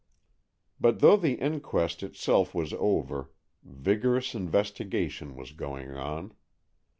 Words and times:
But 0.79 0.99
though 0.99 1.15
the 1.15 1.35
inquest 1.35 2.01
itself 2.01 2.55
was 2.55 2.73
over, 2.79 3.29
vigorous 3.63 4.33
investigation 4.33 5.35
was 5.35 5.51
going 5.51 5.91
on. 5.91 6.33